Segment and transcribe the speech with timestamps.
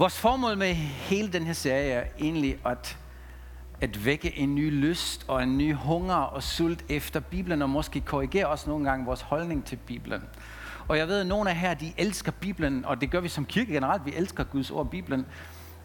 [0.00, 2.98] Vores formål med hele den her serie er egentlig at,
[3.80, 8.00] at vække en ny lyst og en ny hunger og sult efter Bibelen, og måske
[8.00, 10.22] korrigere også nogle gange vores holdning til Bibelen.
[10.88, 13.44] Og jeg ved, at nogle af her, de elsker Bibelen, og det gør vi som
[13.44, 14.06] kirke generelt.
[14.06, 15.26] Vi elsker Guds ord, Bibelen.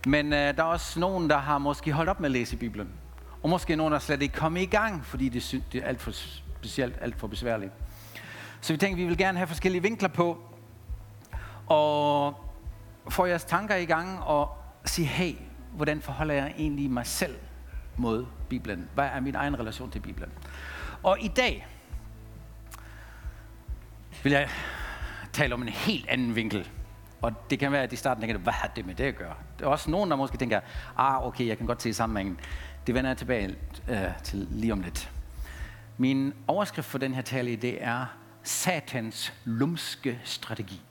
[0.08, 2.90] Men øh, der er også nogen, der har måske holdt op med at læse Bibelen.
[3.44, 6.12] Og måske nogen, der slet ikke kommet i gang, fordi det, det er alt for
[6.12, 7.72] specielt, alt for besværligt.
[8.62, 10.38] Så vi tænkte, at vi vil gerne have forskellige vinkler på,
[11.68, 12.46] og
[13.10, 15.36] får jeres tanker i gang og sige, hey,
[15.72, 17.36] hvordan forholder jeg egentlig mig selv
[17.98, 18.90] mod Bibelen?
[18.94, 20.32] Hvad er min egen relation til Bibelen?
[21.04, 21.68] Og i dag
[24.24, 24.50] vil jeg
[25.34, 26.70] tale om en helt anden vinkel.
[27.22, 29.34] Og det kan være, at de starten tænker, hvad har det med det at gøre?
[29.60, 30.60] Der er også nogen, der måske tænker,
[30.98, 32.40] ah, okay, jeg kan godt se sammenhængen.
[32.88, 33.56] Det vender jeg tilbage
[33.90, 35.12] øh, til lige om lidt.
[35.98, 38.06] Min overskrift for den her tale, det er
[38.44, 40.82] satans lumske strategi.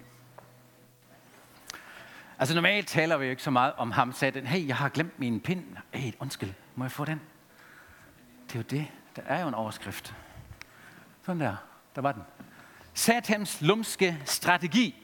[2.39, 4.47] Altså normalt taler vi jo ikke så meget om ham, satan.
[4.47, 5.65] Hey, jeg har glemt min pind.
[5.91, 7.21] Hey, undskyld, må jeg få den?
[8.47, 8.87] Det er jo det.
[9.17, 10.15] Der er jo en overskrift.
[11.23, 11.57] Sådan der.
[11.95, 12.23] Der var den.
[12.95, 14.95] Satans lumske strategi.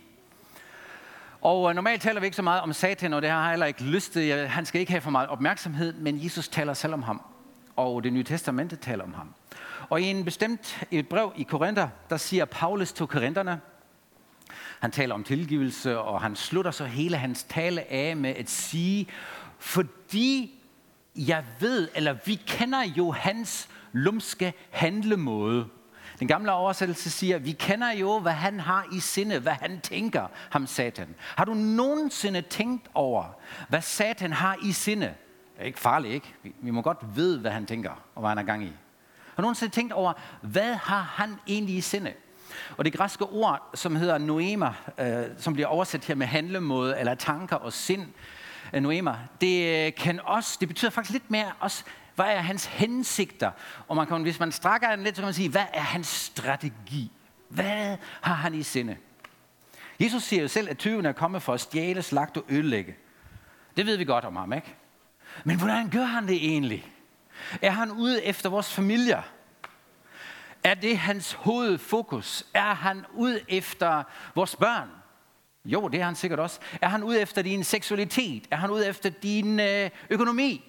[1.40, 3.66] Og øh, normalt taler vi ikke så meget om Satan, og det har jeg heller
[3.66, 4.48] ikke lyst til.
[4.48, 7.22] Han skal ikke have for meget opmærksomhed, men Jesus taler selv om ham.
[7.76, 9.34] Og det nye testamente taler om ham.
[9.88, 13.60] Og i en bestemt et brev i Korinther, der siger Paulus til korinterne,
[14.80, 19.06] han taler om tilgivelse, og han slutter så hele hans tale af med at sige,
[19.58, 20.60] fordi
[21.16, 25.66] jeg ved, eller vi kender jo hans lumske handlemåde.
[26.20, 30.26] Den gamle oversættelse siger, vi kender jo, hvad han har i sinde, hvad han tænker,
[30.50, 31.14] ham satan.
[31.20, 33.24] Har du nogensinde tænkt over,
[33.68, 35.06] hvad satan har i sinde?
[35.06, 36.34] Det er ikke farligt, ikke?
[36.62, 38.72] Vi må godt vide, hvad han tænker, og hvad han er gang i.
[39.34, 42.12] Har du nogensinde tænkt over, hvad har han egentlig i sinde?
[42.76, 47.14] Og det græske ord, som hedder noema, øh, som bliver oversat her med handlemåde eller
[47.14, 48.06] tanker og sind,
[48.72, 52.66] øh, noema, det øh, kan også, det betyder faktisk lidt mere også, hvad er hans
[52.66, 53.50] hensigter?
[53.88, 56.06] Og man kan, hvis man strækker den lidt, så kan man sige, hvad er hans
[56.06, 57.10] strategi?
[57.48, 58.96] Hvad har han i sinde?
[60.00, 62.96] Jesus siger jo selv, at tyven er kommet for at stjæle, slagte og ødelægge.
[63.76, 64.74] Det ved vi godt om ham, ikke?
[65.44, 66.86] Men hvordan gør han det egentlig?
[67.62, 69.22] Er han ude efter vores familier?
[70.64, 72.46] Er det hans hovedfokus?
[72.54, 74.02] Er han ude efter
[74.34, 74.88] vores børn?
[75.64, 76.60] Jo, det er han sikkert også.
[76.80, 78.46] Er han ude efter din seksualitet?
[78.50, 80.64] Er han ude efter din øh, økonomi?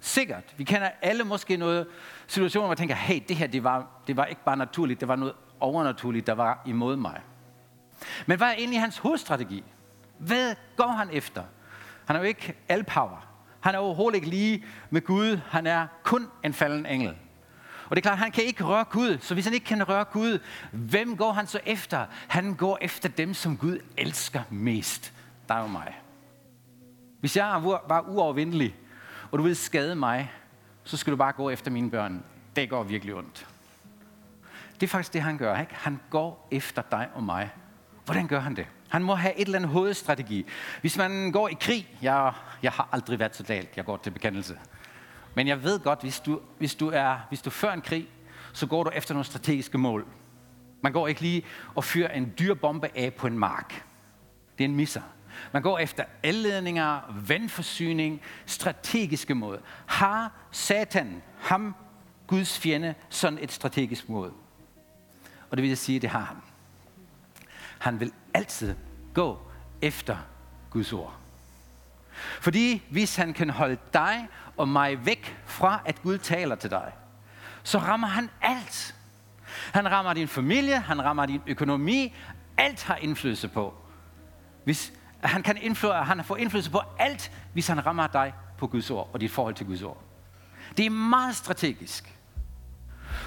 [0.00, 0.44] Sikkert.
[0.56, 1.86] Vi kender alle måske noget
[2.26, 5.08] situationer, hvor man tænker, hey, det her det var, det var ikke bare naturligt, det
[5.08, 7.20] var noget overnaturligt, der var imod mig.
[8.26, 9.64] Men hvad er egentlig hans hovedstrategi?
[10.18, 11.42] Hvad går han efter?
[12.06, 13.26] Han er jo ikke all power.
[13.60, 15.40] Han er overhovedet ikke lige med Gud.
[15.48, 17.14] Han er kun en falden engel.
[17.90, 19.18] Og det er klart, han kan ikke røre Gud.
[19.20, 20.38] Så hvis han ikke kan røre Gud,
[20.72, 22.06] hvem går han så efter?
[22.28, 25.12] Han går efter dem, som Gud elsker mest.
[25.48, 26.00] Der er jo mig.
[27.20, 28.76] Hvis jeg var uovervindelig,
[29.30, 30.32] og du vil skade mig,
[30.84, 32.24] så skal du bare gå efter mine børn.
[32.56, 33.46] Det går virkelig ondt.
[34.74, 35.60] Det er faktisk det, han gør.
[35.60, 35.74] Ikke?
[35.74, 37.50] Han går efter dig og mig.
[38.04, 38.66] Hvordan gør han det?
[38.88, 40.46] Han må have et eller andet hovedstrategi.
[40.80, 42.32] Hvis man går i krig, jeg,
[42.62, 44.58] jeg har aldrig været så galt, jeg går til bekendelse.
[45.36, 48.08] Men jeg ved godt, hvis du, hvis du, er, hvis du før en krig,
[48.52, 50.06] så går du efter nogle strategiske mål.
[50.82, 53.84] Man går ikke lige og fyrer en dyr bombe af på en mark.
[54.58, 55.02] Det er en misser.
[55.52, 59.62] Man går efter elledninger, vandforsyning, strategiske mål.
[59.86, 61.74] Har Satan, ham,
[62.26, 64.32] Guds fjende, sådan et strategisk mål?
[65.50, 66.36] Og det vil jeg sige, det har han.
[67.78, 68.74] Han vil altid
[69.14, 69.38] gå
[69.82, 70.16] efter
[70.70, 71.16] Guds ord.
[72.40, 76.92] Fordi hvis han kan holde dig og mig væk fra, at Gud taler til dig,
[77.62, 78.94] så rammer han alt.
[79.72, 82.14] Han rammer din familie, han rammer din økonomi,
[82.56, 83.74] alt har indflydelse på.
[84.64, 88.90] Hvis han kan indflydelse, han får indflydelse på alt, hvis han rammer dig på Guds
[88.90, 90.02] ord og dit forhold til Guds ord.
[90.76, 92.16] Det er meget strategisk.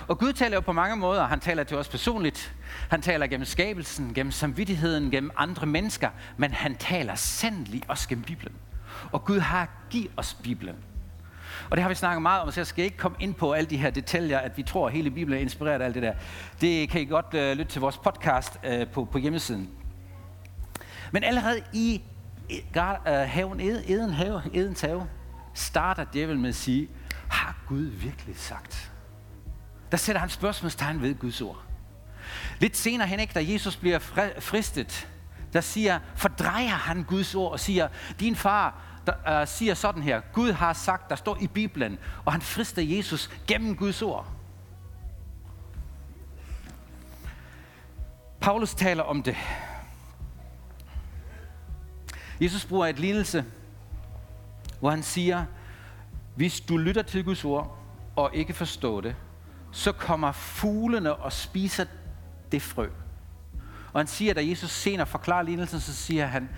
[0.07, 1.27] Og Gud taler jo på mange måder.
[1.27, 2.55] Han taler til os personligt.
[2.89, 6.09] Han taler gennem skabelsen, gennem samvittigheden, gennem andre mennesker.
[6.37, 8.55] Men han taler sandelig også gennem Bibelen.
[9.11, 10.75] Og Gud har givet os Bibelen.
[11.69, 13.69] Og det har vi snakket meget om, så jeg skal ikke komme ind på alle
[13.69, 16.13] de her detaljer, at vi tror, at hele Bibelen er inspireret af alt det der.
[16.61, 19.69] Det kan I godt øh, lytte til vores podcast øh, på, på hjemmesiden.
[21.11, 22.01] Men allerede i
[22.75, 25.07] uh, haven, Eden have, Edens have,
[25.53, 26.89] starter djævlen med at sige,
[27.29, 28.91] har Gud virkelig sagt?
[29.91, 31.63] Der sætter han spørgsmålstegn ved Guds ord.
[32.59, 33.99] Lidt senere hen, ikke, da Jesus bliver
[34.39, 35.07] fristet,
[35.53, 37.87] der siger, fordrejer han Guds ord og siger,
[38.19, 42.31] din far der, uh, siger sådan her, Gud har sagt, der står i Bibelen, og
[42.31, 44.27] han frister Jesus gennem Guds ord.
[48.41, 49.35] Paulus taler om det.
[52.41, 53.45] Jesus bruger et lignelse,
[54.79, 55.45] hvor han siger,
[56.35, 57.77] hvis du lytter til Guds ord
[58.15, 59.15] og ikke forstår det,
[59.71, 61.85] så kommer fuglene og spiser
[62.51, 62.89] det frø.
[63.93, 66.49] Og han siger, da Jesus senere forklarer lignelsen, så siger han,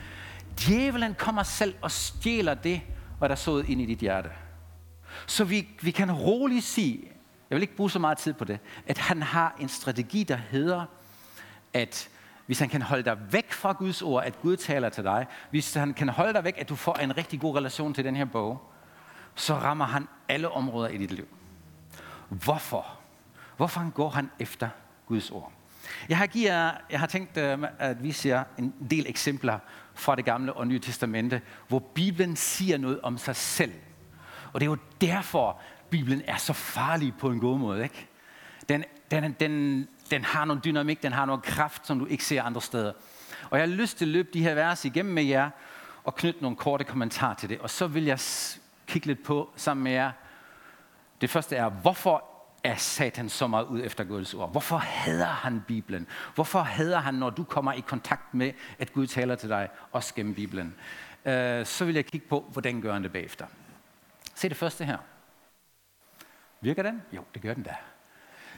[0.59, 2.81] djævelen kommer selv og stjæler det,
[3.17, 4.29] hvad der sået ind i dit hjerte.
[5.27, 7.11] Så vi, vi kan roligt sige,
[7.49, 10.35] jeg vil ikke bruge så meget tid på det, at han har en strategi, der
[10.35, 10.85] hedder,
[11.73, 12.09] at
[12.45, 15.73] hvis han kan holde dig væk fra Guds ord, at Gud taler til dig, hvis
[15.73, 18.25] han kan holde dig væk, at du får en rigtig god relation til den her
[18.25, 18.71] bog,
[19.35, 21.27] så rammer han alle områder i dit liv.
[22.29, 22.85] Hvorfor?
[23.57, 24.69] Hvorfor går han efter
[25.07, 25.51] Guds ord?
[26.09, 26.45] Jeg har, givet,
[26.89, 29.59] jeg har tænkt, øh, at vi ser en del eksempler
[29.93, 33.73] fra det gamle og nye testamente, hvor Bibelen siger noget om sig selv.
[34.53, 37.83] Og det er jo derfor, Bibelen er så farlig på en god måde.
[37.83, 38.07] Ikke?
[38.69, 42.43] Den, den, den, den har nogle dynamik, den har noget kraft, som du ikke ser
[42.43, 42.93] andre steder.
[43.49, 45.49] Og jeg har lyst til at løbe de her vers igennem med jer,
[46.03, 47.59] og knytte nogle korte kommentarer til det.
[47.59, 48.19] Og så vil jeg
[48.87, 50.11] kigge lidt på sammen med jer.
[51.21, 52.30] Det første er, hvorfor
[52.63, 54.51] er Satan så meget ud efter Guds ord?
[54.51, 56.07] Hvorfor hader han Bibelen?
[56.35, 60.13] Hvorfor hader han, når du kommer i kontakt med, at Gud taler til dig, også
[60.15, 60.75] gennem Bibelen?
[61.25, 63.45] Øh, så vil jeg kigge på, hvordan gør han det bagefter.
[64.35, 64.97] Se det første her.
[66.61, 67.01] Virker den?
[67.11, 67.75] Jo, det gør den da.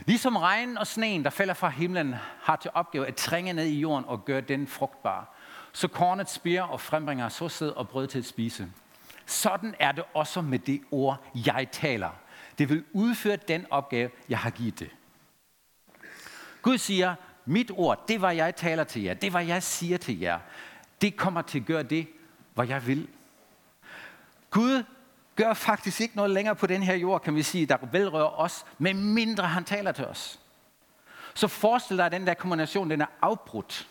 [0.06, 3.80] Ligesom regnen og sneen, der falder fra himlen, har til opgave at trænge ned i
[3.80, 5.36] jorden og gøre den frugtbar,
[5.74, 8.72] så kornet spiger og frembringer såsæd og brød til at spise.
[9.26, 12.10] Sådan er det også med det ord, jeg taler.
[12.58, 14.90] Det vil udføre den opgave, jeg har givet det.
[16.62, 17.16] Gud siger,
[17.46, 20.40] mit ord, det var jeg taler til jer, det var jeg siger til jer,
[21.02, 22.08] det kommer til at gøre det,
[22.54, 23.08] hvad jeg vil.
[24.50, 24.84] Gud
[25.36, 28.66] gør faktisk ikke noget længere på den her jord, kan vi sige, der velrører os,
[28.78, 30.40] med mindre han taler til os.
[31.34, 33.90] Så forestil dig, at den der kombination, den er afbrudt.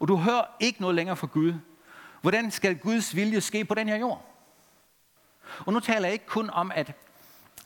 [0.00, 1.54] Og du hører ikke noget længere fra Gud.
[2.20, 4.24] Hvordan skal Guds vilje ske på den her jord?
[5.66, 6.92] Og nu taler jeg ikke kun om, at,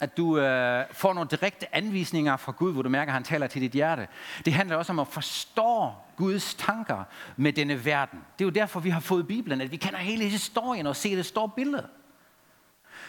[0.01, 3.47] at du øh, får nogle direkte anvisninger fra Gud, hvor du mærker, at han taler
[3.47, 4.09] til dit hjerte.
[4.45, 7.05] Det handler også om at forstå Guds tanker
[7.37, 8.19] med denne verden.
[8.39, 11.17] Det er jo derfor, vi har fået Bibelen, at vi kender hele historien og ser
[11.17, 11.89] det store billede.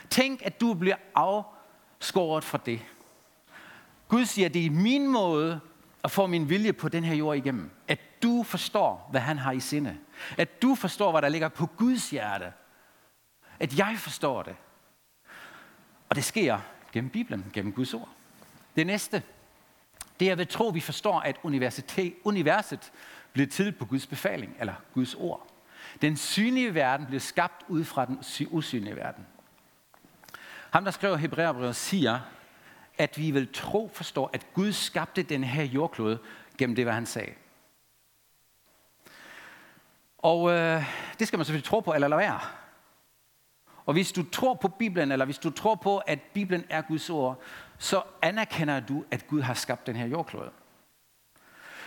[0.09, 2.81] Tænk, at du bliver afskåret fra det.
[4.07, 5.59] Gud siger, at det er min måde
[6.03, 7.71] at få min vilje på den her jord igennem.
[7.87, 9.97] At du forstår, hvad han har i sinde.
[10.37, 12.53] At du forstår, hvad der ligger på Guds hjerte.
[13.59, 14.55] At jeg forstår det.
[16.09, 16.59] Og det sker
[16.93, 18.09] gennem Bibelen, gennem Guds ord.
[18.75, 19.23] Det næste,
[20.19, 22.91] det er ved tro, vi forstår, at universitet, universet
[23.33, 25.47] blev til på Guds befaling, eller Guds ord.
[26.01, 28.19] Den synlige verden blev skabt ud fra den
[28.51, 29.27] usynlige verden.
[30.71, 32.19] Ham, der skriver Hebræerbrevet, siger,
[32.97, 36.19] at vi vil tro forstår, at Gud skabte den her jordklode
[36.57, 37.33] gennem det, hvad han sagde.
[40.17, 40.83] Og øh,
[41.19, 42.39] det skal man selvfølgelig tro på, eller lade være.
[43.85, 47.09] Og hvis du tror på Bibelen, eller hvis du tror på, at Bibelen er Guds
[47.09, 47.41] ord,
[47.77, 50.49] så anerkender du, at Gud har skabt den her jordklode.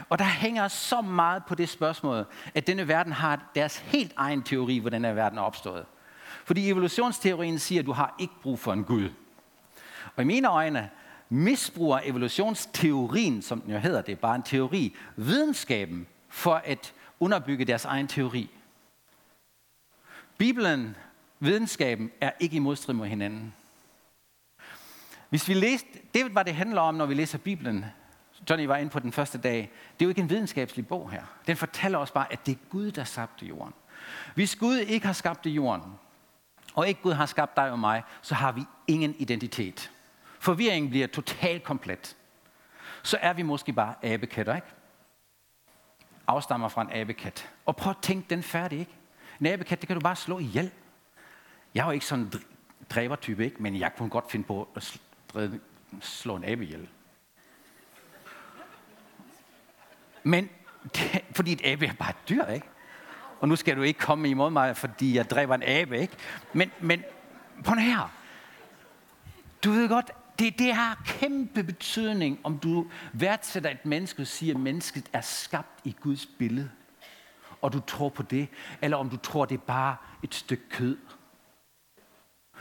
[0.09, 4.43] Og der hænger så meget på det spørgsmål, at denne verden har deres helt egen
[4.43, 5.87] teori, hvordan den verden er opstået.
[6.45, 9.11] Fordi evolutionsteorien siger, at du har ikke brug for en Gud.
[10.17, 10.91] Og i mine øjne
[11.29, 17.65] misbruger evolutionsteorien, som den jo hedder, det er bare en teori, videnskaben for at underbygge
[17.65, 18.51] deres egen teori.
[20.39, 20.97] Bibelen,
[21.45, 23.55] videnskaben, er ikke i modstrid med hinanden.
[25.29, 27.85] Hvis vi læser, det hvad det handler om, når vi læser Bibelen,
[28.51, 29.57] Johnny var inde på den første dag,
[29.93, 31.23] det er jo ikke en videnskabelig bog her.
[31.47, 33.75] Den fortæller os bare, at det er Gud, der skabte jorden.
[34.35, 35.83] Hvis Gud ikke har skabt jorden,
[36.75, 39.91] og ikke Gud har skabt dig og mig, så har vi ingen identitet.
[40.39, 42.17] Forvirringen bliver totalt komplet.
[43.03, 44.67] Så er vi måske bare abekatter, ikke?
[46.27, 47.51] Afstammer fra en abekat.
[47.67, 48.93] Og prøv at tænke den færdig, ikke?
[49.41, 50.71] En abekat, det kan du bare slå ihjel.
[51.75, 52.33] Jeg er jo ikke sådan en
[52.91, 53.63] dræbertype, ikke?
[53.63, 55.01] Men jeg kunne godt finde på at
[56.01, 56.89] slå en abe ihjel.
[60.23, 60.51] Men,
[61.37, 62.67] fordi et abe er bare et dyr, ikke?
[63.41, 66.17] Og nu skal du ikke komme imod mig, fordi jeg dræber en abe, ikke?
[66.53, 67.03] Men, men
[67.65, 68.13] på her.
[69.65, 74.55] Du ved godt, det, det har kæmpe betydning, om du værdsætter et menneske og siger,
[74.55, 76.71] at mennesket er skabt i Guds billede.
[77.63, 78.49] Og du tror på det,
[78.83, 80.97] eller om du tror, det er bare et stykke kød.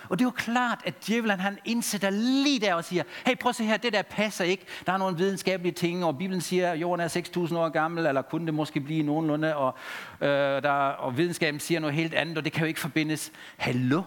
[0.09, 3.49] Og det er jo klart, at djævlen han indsætter lige der og siger, hey prøv
[3.49, 4.65] at se her, det der passer ikke.
[4.85, 8.21] Der er nogle videnskabelige ting, og Bibelen siger, at jorden er 6.000 år gammel, eller
[8.21, 9.75] kunne det måske blive nogenlunde, og,
[10.21, 13.31] øh, der, og videnskaben siger noget helt andet, og det kan jo ikke forbindes.
[13.57, 14.01] Hallo?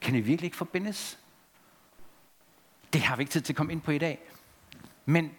[0.00, 1.18] Kan det virkelig ikke forbindes?
[2.92, 4.18] Det har vi ikke tid til at komme ind på i dag.
[5.04, 5.30] Men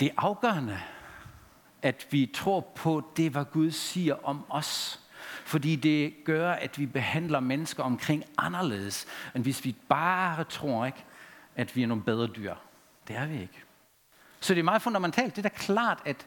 [0.00, 0.78] det er afgørende,
[1.82, 5.01] at vi tror på det, hvad Gud siger om os.
[5.44, 11.04] Fordi det gør, at vi behandler mennesker omkring anderledes, end hvis vi bare tror ikke,
[11.56, 12.54] at vi er nogle bedre dyr.
[13.08, 13.62] Det er vi ikke.
[14.40, 15.36] Så det er meget fundamentalt.
[15.36, 16.26] Det er da klart, at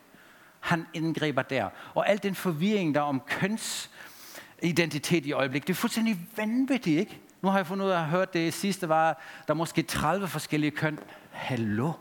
[0.59, 1.69] han indgriber der.
[1.93, 7.21] Og al den forvirring, der er om kønsidentitet i øjeblikket, det er fuldstændig vanvittigt, ikke?
[7.41, 10.27] Nu har jeg fundet ud af at høre det sidste var, der er måske 30
[10.27, 10.99] forskellige køn.
[11.31, 11.91] Hallo?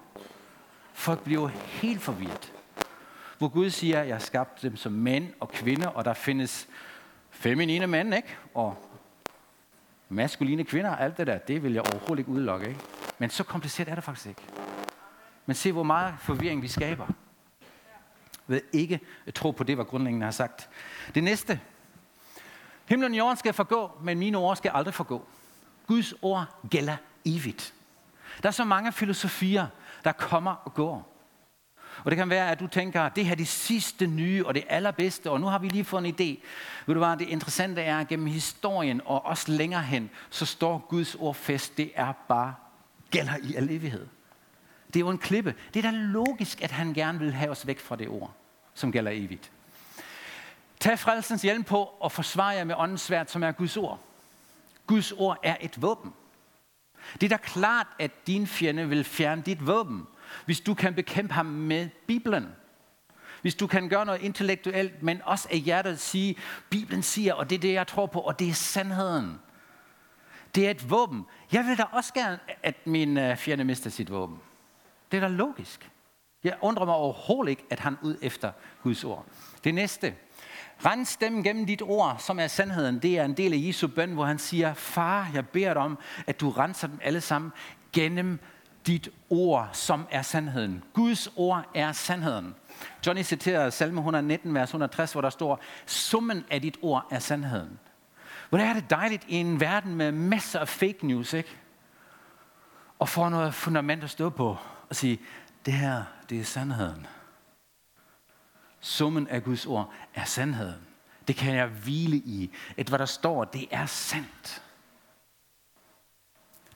[0.93, 2.53] Folk bliver helt forvirret.
[3.39, 6.69] Hvor Gud siger, at jeg har skabt dem som mænd og kvinder, og der findes
[7.45, 8.37] feminine mænd, ikke?
[8.55, 8.77] Og
[10.09, 12.81] maskuline kvinder, alt det der, det vil jeg overhovedet ikke udelukke, ikke?
[13.19, 14.43] Men så kompliceret er det faktisk ikke.
[15.47, 17.07] Men se, hvor meget forvirring vi skaber.
[18.47, 20.69] Ved ikke at tro på det, hvad grundlæggende har sagt.
[21.15, 21.61] Det næste.
[22.85, 25.25] Himlen og jorden skal forgå, men mine ord skal aldrig forgå.
[25.87, 27.75] Guds ord gælder evigt.
[28.43, 29.67] Der er så mange filosofier,
[30.05, 31.14] der kommer og går.
[32.05, 34.65] Og det kan være, at du tænker, det her er det sidste nye og det
[34.69, 36.45] allerbedste, og nu har vi lige fået en idé.
[36.87, 40.87] Ved du hvad, det interessante er, at gennem historien og også længere hen, så står
[40.89, 41.77] Guds ord fast.
[41.77, 42.55] Det er bare
[43.11, 44.07] gælder i al evighed.
[44.87, 45.55] Det er jo en klippe.
[45.75, 48.33] Det er da logisk, at han gerne vil have os væk fra det ord,
[48.75, 49.51] som gælder evigt.
[50.81, 54.01] Tag frelsens hjelm på og forsvar jer med åndens svært, som er Guds ord.
[54.87, 56.13] Guds ord er et våben.
[57.15, 60.07] Det er da klart, at din fjende vil fjerne dit våben,
[60.45, 62.49] hvis du kan bekæmpe ham med Bibelen.
[63.43, 66.37] Hvis du kan gøre noget intellektuelt, men også af hjertet sige,
[66.71, 69.39] Bibelen siger, og det er det, jeg tror på, og det er sandheden.
[70.55, 71.25] Det er et våben.
[71.53, 74.37] Jeg vil da også gerne, at min øh, fjende mister sit våben.
[75.13, 75.91] Det er da logisk.
[76.45, 79.27] Jeg undrer mig overhovedet ikke, at han ud efter Guds ord.
[79.65, 80.15] Det næste.
[80.87, 82.99] Rens dem gennem dit ord, som er sandheden.
[82.99, 85.99] Det er en del af Jesu bøn, hvor han siger, far, jeg beder dig om,
[86.27, 87.53] at du renser dem alle sammen
[87.93, 88.39] gennem
[88.87, 90.85] dit ord, som er sandheden.
[90.93, 92.55] Guds ord er sandheden.
[93.07, 97.79] Johnny citerer salme 119, vers 160, hvor der står, summen af dit ord er sandheden.
[98.49, 101.57] Hvor er det dejligt i en verden med masser af fake news, ikke?
[102.99, 104.57] Og få noget fundament at stå på
[104.89, 105.21] og sige,
[105.67, 107.07] det her, det er sandheden.
[108.81, 110.87] Summen af Guds ord er sandheden.
[111.29, 112.51] Det kan jeg hvile i.
[112.77, 114.63] At hvad der står, det er sandt.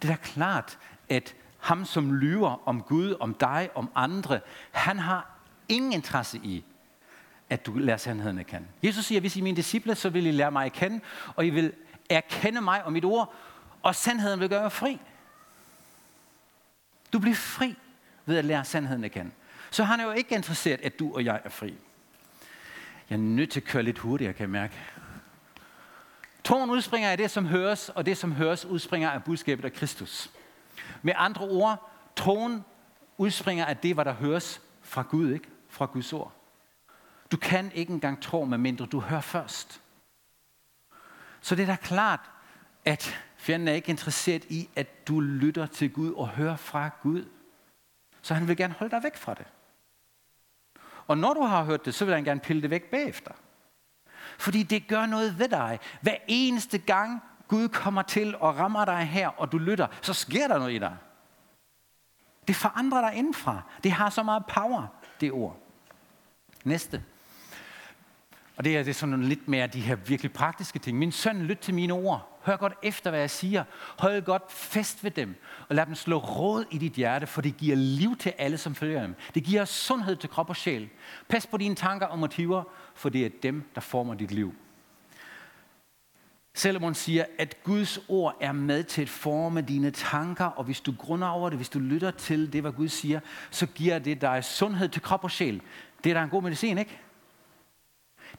[0.02, 4.98] Det er da klart, at ham som lyver om Gud, om dig, om andre, han
[4.98, 5.30] har
[5.68, 6.64] ingen interesse i,
[7.50, 8.66] at du lærer sandheden at kende.
[8.82, 11.00] Jesus siger, hvis I er mine disciple, så vil I lære mig at kende,
[11.36, 11.72] og I vil
[12.10, 13.34] erkende mig og mit ord,
[13.82, 15.00] og sandheden vil gøre jer fri.
[17.12, 17.76] Du bliver fri
[18.26, 19.30] ved at lære sandheden at kende.
[19.70, 21.74] Så han er jo ikke interesseret, at du og jeg er fri.
[23.10, 24.74] Jeg er nødt til at køre lidt hurtigere, kan jeg mærke.
[26.44, 30.30] Troen udspringer af det, som høres, og det, som høres, udspringer af budskabet af Kristus.
[31.02, 32.64] Med andre ord, troen
[33.16, 35.48] udspringer af det, hvad der høres fra Gud, ikke?
[35.68, 36.32] Fra Guds ord.
[37.32, 39.82] Du kan ikke engang tro, medmindre du hører først.
[41.40, 42.30] Så det er da klart,
[42.84, 47.24] at fjenden er ikke interesseret i, at du lytter til Gud og hører fra Gud.
[48.22, 49.46] Så han vil gerne holde dig væk fra det.
[51.06, 53.32] Og når du har hørt det, så vil han gerne pille det væk bagefter.
[54.38, 55.78] Fordi det gør noget ved dig.
[56.00, 60.48] Hver eneste gang Gud kommer til og rammer dig her, og du lytter, så sker
[60.48, 60.96] der noget i dig.
[62.48, 63.62] Det forandrer dig indenfra.
[63.84, 64.86] Det har så meget power,
[65.20, 65.56] det ord.
[66.64, 67.02] Næste.
[68.56, 70.98] Og det er, det er sådan lidt mere de her virkelig praktiske ting.
[70.98, 72.38] Min søn, lyt til mine ord.
[72.42, 73.64] Hør godt efter, hvad jeg siger.
[73.98, 75.42] Hold godt fest ved dem.
[75.68, 78.74] Og lad dem slå råd i dit hjerte, for det giver liv til alle, som
[78.74, 79.14] følger dem.
[79.34, 80.88] Det giver sundhed til krop og sjæl.
[81.28, 82.62] Pas på dine tanker og motiver,
[82.94, 84.54] for det er dem, der former dit liv.
[86.58, 90.94] Salomon siger, at Guds ord er med til at forme dine tanker, og hvis du
[90.98, 94.44] grunder over det, hvis du lytter til det, hvad Gud siger, så giver det dig
[94.44, 95.62] sundhed til krop og sjæl.
[96.04, 97.00] Det er da en god medicin, ikke?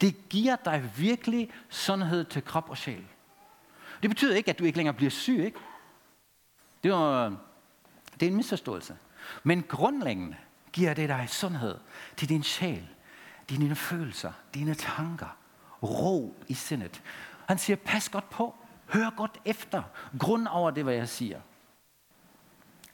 [0.02, 3.04] Det giver dig virkelig sundhed til krop og sjæl.
[4.02, 5.60] Det betyder ikke, at du ikke længere bliver syg, ikke?
[6.84, 7.36] Det, er,
[8.20, 8.98] det er en misforståelse.
[9.44, 10.36] Men grundlæggende
[10.72, 11.76] giver det dig sundhed
[12.18, 12.88] til din sjæl,
[13.50, 15.38] dine følelser, dine tanker,
[15.84, 17.02] ro i sindet.
[17.50, 18.56] Han siger, pas godt på,
[18.90, 19.84] hør godt efter,
[20.20, 21.40] grund over det, hvad jeg siger.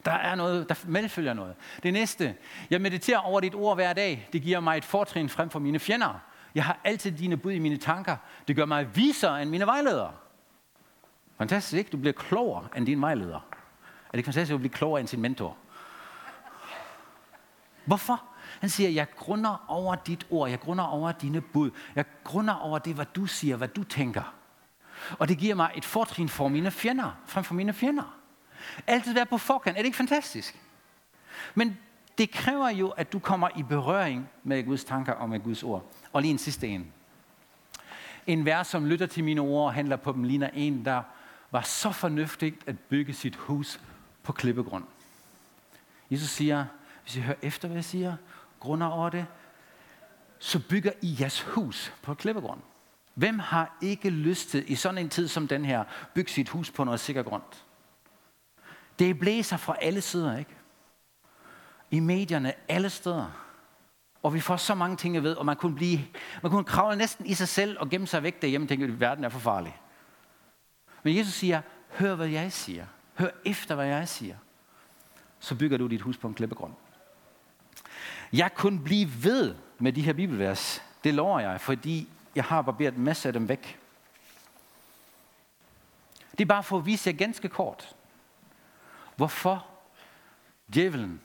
[0.05, 1.55] Der er noget, der medfølger noget.
[1.83, 2.35] Det næste,
[2.69, 4.29] jeg mediterer over dit ord hver dag.
[4.33, 6.19] Det giver mig et fortrin frem for mine fjender.
[6.55, 8.17] Jeg har altid dine bud i mine tanker.
[8.47, 10.11] Det gør mig visere end mine vejledere.
[11.37, 11.89] Fantastisk, ikke?
[11.89, 13.35] Du bliver klogere end din vejleder.
[13.35, 15.57] Er det ikke fantastisk at blive klogere end sin mentor?
[17.85, 18.23] Hvorfor?
[18.59, 22.79] Han siger, jeg grunder over dit ord, jeg grunder over dine bud, jeg grunder over
[22.79, 24.33] det, hvad du siger, hvad du tænker.
[25.19, 28.15] Og det giver mig et fortrin for mine fjender, frem for mine fjender.
[28.87, 29.77] Altid være på forkant.
[29.77, 30.59] Er det ikke fantastisk?
[31.55, 31.77] Men
[32.17, 35.91] det kræver jo, at du kommer i berøring med Guds tanker og med Guds ord.
[36.13, 36.91] Og lige en sidste en.
[38.27, 41.03] En vers, som lytter til mine ord og handler på dem, ligner en, der
[41.51, 43.79] var så fornuftigt at bygge sit hus
[44.23, 44.83] på klippegrund.
[46.11, 46.65] Jesus siger,
[47.03, 48.15] hvis I hører efter, hvad jeg siger,
[48.59, 49.25] grunder over det,
[50.39, 52.61] så bygger I jeres hus på klippegrund.
[53.15, 56.71] Hvem har ikke lyst til i sådan en tid som den her, bygge sit hus
[56.71, 57.43] på noget sikker grund?
[58.99, 60.55] Det blæser fra alle sider, ikke?
[61.91, 63.45] I medierne, alle steder.
[64.23, 65.99] Og vi får så mange ting at ved, og man kunne, blive,
[66.43, 68.99] man kunne kravle næsten i sig selv og gemme sig væk derhjemme og tænke, at
[68.99, 69.81] verden er for farlig.
[71.03, 72.85] Men Jesus siger, hør hvad jeg siger.
[73.13, 74.35] Hør efter hvad jeg siger.
[75.39, 76.73] Så bygger du dit hus på en klippegrund.
[78.33, 80.83] Jeg kunne blive ved med de her bibelvers.
[81.03, 83.79] Det lover jeg, fordi jeg har barberet en masse af dem væk.
[86.31, 87.95] Det er bare for at vise jer ganske kort,
[89.15, 89.65] hvorfor
[90.73, 91.21] djævelen,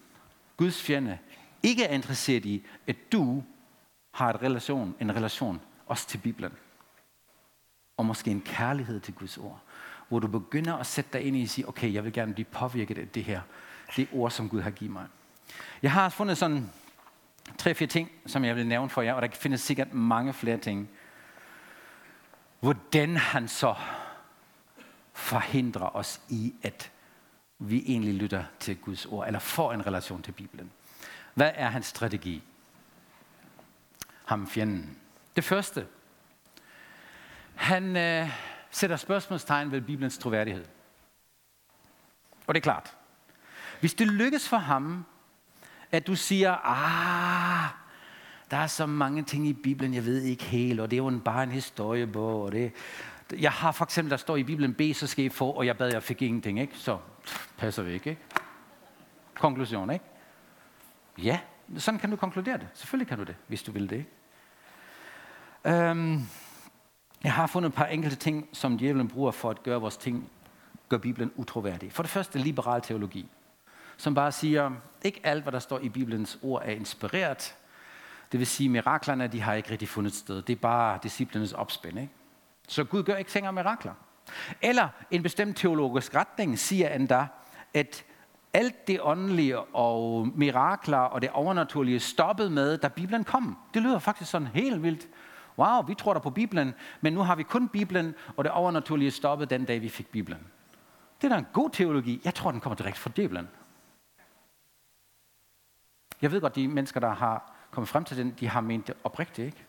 [0.57, 1.19] Guds fjende,
[1.63, 3.43] ikke er interesseret i, at du
[4.11, 6.53] har et relation, en relation også til Bibelen.
[7.97, 9.61] Og måske en kærlighed til Guds ord.
[10.09, 12.45] Hvor du begynder at sætte dig ind i og sige, okay, jeg vil gerne blive
[12.45, 13.41] påvirket af det her.
[13.97, 15.07] Det ord, som Gud har givet mig.
[15.83, 16.71] Jeg har fundet sådan
[17.59, 20.89] tre-fire ting, som jeg vil nævne for jer, og der findes sikkert mange flere ting.
[22.61, 23.75] Hvordan han så
[25.13, 26.91] forhindrer os i, at
[27.59, 30.71] vi egentlig lytter til Guds ord, eller får en relation til Bibelen.
[31.35, 32.43] Hvad er hans strategi?
[34.25, 34.99] Ham fjenden.
[35.37, 35.87] Det første.
[37.55, 38.31] Han øh,
[38.71, 40.65] sætter spørgsmålstegn ved Bibelens troværdighed.
[42.47, 42.97] Og det er klart.
[43.81, 45.07] Hvis det lykkes for ham,
[45.93, 47.71] at du siger, ah,
[48.51, 51.21] der er så mange ting i Bibelen, jeg ved ikke helt, og det er jo
[51.25, 52.73] bare en historiebog, og det,
[53.39, 55.79] jeg har for eksempel, der står i Bibelen, B, så skal I få, og jeg
[55.79, 56.77] bad, jeg fik ingenting, ikke?
[56.77, 56.99] Så
[57.57, 58.23] passer vi ikke, ikke?
[59.35, 60.05] Konklusion, ikke?
[61.19, 61.41] Ja,
[61.77, 62.69] sådan kan du konkludere det.
[62.75, 63.97] Selvfølgelig kan du det, hvis du vil det.
[63.97, 64.11] Ikke?
[65.65, 66.23] Øhm,
[67.25, 70.31] jeg har fundet et par enkelte ting, som djævlen bruger for at gøre vores ting,
[70.89, 71.93] gør Bibelen utroværdig.
[71.93, 73.29] For det første liberal teologi,
[73.97, 74.71] som bare siger,
[75.05, 77.57] ikke alt, hvad der står i Bibelens ord, er inspireret.
[78.33, 80.43] Det vil sige, miraklerne, de har ikke rigtig fundet sted.
[80.43, 81.99] Det er bare disciplinens opspænd.
[81.99, 82.13] Ikke?
[82.69, 83.95] Så Gud gør ikke ting af mirakler.
[84.63, 87.27] Eller en bestemt teologisk retning siger endda,
[87.75, 88.05] at
[88.53, 93.59] alt det åndelige og mirakler og det overnaturlige stoppede med, da Bibelen kom.
[93.75, 95.09] Det lyder faktisk sådan helt vildt.
[95.59, 99.11] Wow, vi tror da på Bibelen, men nu har vi kun Bibelen, og det overnaturlige
[99.11, 100.47] stoppede den dag, vi fik Bibelen.
[101.21, 102.21] Det er da en god teologi.
[102.25, 103.49] Jeg tror, den kommer direkte fra Bibelen.
[106.23, 108.95] Jeg ved godt, de mennesker, der har kommet frem til den, de har ment det
[109.05, 109.65] oprigtigt, ikke?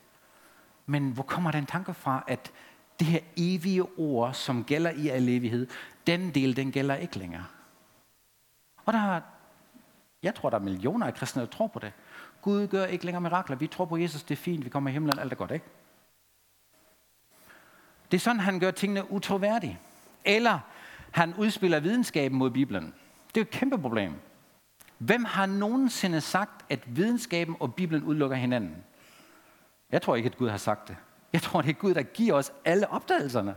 [0.86, 2.52] Men hvor kommer den tanke fra, at
[3.00, 5.68] det her evige ord, som gælder i al evighed,
[6.08, 7.46] den del, den gælder ikke længere?
[8.86, 9.22] Og der er,
[10.24, 11.94] jeg tror, der er millioner af kristne, der tror på det.
[12.42, 13.56] Gud gør ikke længere mirakler.
[13.56, 15.66] Vi tror på Jesus, det er fint, vi kommer i himlen, alt er godt, ikke?
[18.12, 19.80] Det er sådan, han gør tingene utroværdige.
[20.26, 20.60] Eller
[21.12, 22.94] han udspiller videnskaben mod Bibelen.
[23.36, 24.16] Det er et kæmpe problem.
[25.02, 28.76] Hvem har nogensinde sagt, at videnskaben og Bibelen udelukker hinanden?
[29.92, 30.98] Jeg tror ikke, at Gud har sagt det.
[31.34, 33.56] Jeg tror, det er Gud, der giver os alle opdagelserne.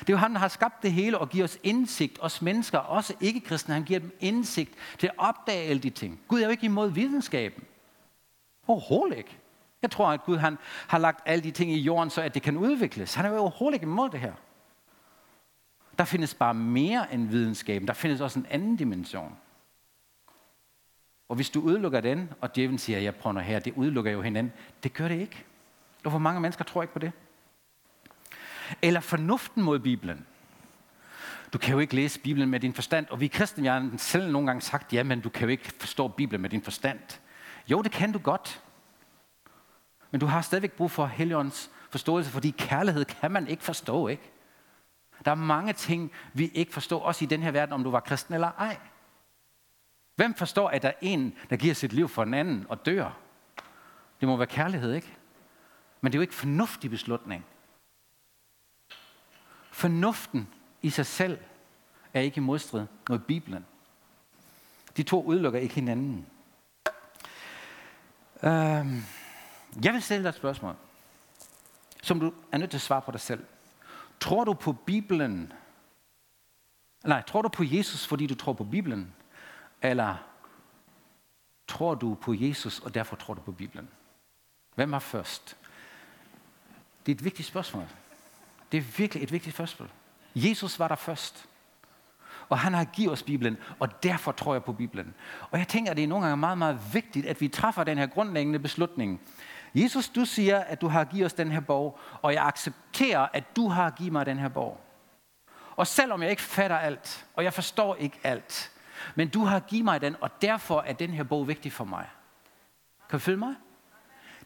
[0.00, 2.78] Det er jo han, der har skabt det hele og giver os indsigt, os mennesker,
[2.78, 3.74] også ikke-kristne.
[3.74, 6.20] Han giver dem indsigt til at opdage alle de ting.
[6.28, 7.64] Gud er jo ikke imod videnskaben.
[8.66, 9.38] Overhovedet ikke.
[9.82, 10.58] Jeg tror, at Gud han
[10.88, 13.14] har lagt alle de ting i jorden, så at det kan udvikles.
[13.14, 14.32] Han er jo overhovedet ikke imod det her.
[15.98, 17.88] Der findes bare mere end videnskaben.
[17.88, 19.36] Der findes også en anden dimension.
[21.34, 24.52] Og hvis du udelukker den, og djævlen siger, jeg prøver her, det udelukker jo hinanden.
[24.82, 25.44] Det gør det ikke.
[26.04, 27.12] Og hvor mange mennesker tror ikke på det?
[28.82, 30.26] Eller fornuften mod Bibelen.
[31.52, 33.06] Du kan jo ikke læse Bibelen med din forstand.
[33.10, 35.72] Og vi kristne, vi har selv nogle gange sagt, ja, men du kan jo ikke
[35.78, 37.00] forstå Bibelen med din forstand.
[37.68, 38.62] Jo, det kan du godt.
[40.10, 44.30] Men du har stadigvæk brug for Helligåndens forståelse, fordi kærlighed kan man ikke forstå, ikke?
[45.24, 48.00] Der er mange ting, vi ikke forstår, også i den her verden, om du var
[48.00, 48.78] kristen eller ej.
[50.14, 53.18] Hvem forstår, at der er en, der giver sit liv for en anden og dør?
[54.20, 55.16] Det må være kærlighed, ikke?
[56.00, 57.46] Men det er jo ikke fornuftig beslutning.
[59.70, 60.48] Fornuften
[60.82, 61.38] i sig selv
[62.14, 63.66] er ikke i modstrid med Bibelen.
[64.96, 66.26] De to udelukker ikke hinanden.
[68.36, 68.50] Uh,
[69.84, 70.76] jeg vil stille dig et spørgsmål,
[72.02, 73.44] som du er nødt til at svare på dig selv.
[74.20, 75.52] Tror du på Bibelen?
[77.04, 79.14] Nej, tror du på Jesus, fordi du tror på Bibelen?
[79.84, 80.16] Eller
[81.68, 83.88] tror du på Jesus, og derfor tror du på Bibelen?
[84.74, 85.56] Hvem var først?
[87.06, 87.84] Det er et vigtigt spørgsmål.
[88.72, 89.90] Det er virkelig et vigtigt spørgsmål.
[90.34, 91.48] Jesus var der først.
[92.48, 95.14] Og han har givet os Bibelen, og derfor tror jeg på Bibelen.
[95.50, 97.98] Og jeg tænker, at det er nogle gange meget, meget vigtigt, at vi træffer den
[97.98, 99.20] her grundlæggende beslutning.
[99.74, 103.56] Jesus, du siger, at du har givet os den her bog, og jeg accepterer, at
[103.56, 104.80] du har givet mig den her bog.
[105.76, 108.73] Og selvom jeg ikke fatter alt, og jeg forstår ikke alt,
[109.14, 112.06] men du har givet mig den, og derfor er den her bog vigtig for mig.
[113.10, 113.54] Kan du følge mig?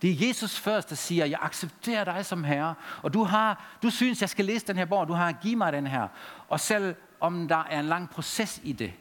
[0.02, 3.90] Det er Jesus først, der siger, jeg accepterer dig som herre, og du, har, du
[3.90, 6.08] synes, jeg skal læse den her bog, og du har givet mig den her.
[6.48, 8.92] Og selv om der er en lang proces i det,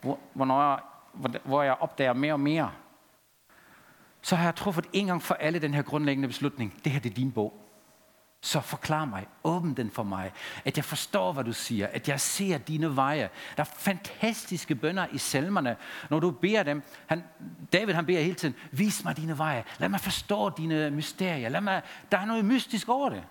[0.00, 0.80] hvor, hvor,
[1.44, 2.70] hvor jeg opdager mere og mere,
[4.22, 6.80] så har jeg truffet en gang for alle den her grundlæggende beslutning.
[6.84, 7.63] Det her det er din bog.
[8.44, 10.32] Så forklar mig, åbn den for mig,
[10.64, 13.30] at jeg forstår, hvad du siger, at jeg ser dine veje.
[13.56, 15.76] Der er fantastiske bønder i salmerne,
[16.10, 16.82] når du beder dem.
[17.06, 17.24] Han,
[17.72, 21.60] David han beder hele tiden, vis mig dine veje, lad mig forstå dine mysterier, lad
[21.60, 23.22] mig, der er noget mystisk over det.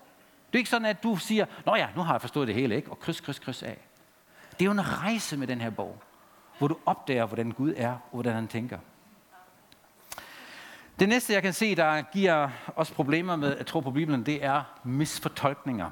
[0.46, 2.76] Det er ikke sådan, at du siger, nå ja, nu har jeg forstået det hele,
[2.76, 2.90] ikke?
[2.90, 3.78] og kryds, kryds, kryds af.
[4.50, 6.02] Det er jo en rejse med den her bog,
[6.58, 8.78] hvor du opdager, hvordan Gud er, og hvordan han tænker.
[10.98, 14.44] Det næste, jeg kan se, der giver os problemer med at tro på Bibelen, det
[14.44, 15.90] er misfortolkninger.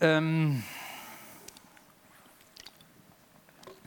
[0.00, 0.62] Øhm,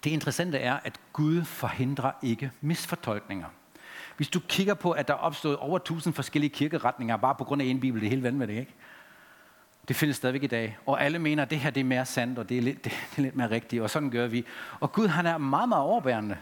[0.04, 3.47] det interessante er, at Gud forhindrer ikke misfortolkninger.
[4.17, 7.62] Hvis du kigger på, at der er opstået over tusind forskellige kirkeretninger, bare på grund
[7.62, 8.73] af en bibel, det er helt vanvittigt, ikke?
[9.88, 10.78] Det findes stadigvæk i dag.
[10.86, 12.91] Og alle mener, at det her det er mere sandt, og det er, lidt, det
[13.17, 14.45] er lidt mere rigtigt, og sådan gør vi.
[14.80, 16.38] Og Gud han er meget, meget overbærende.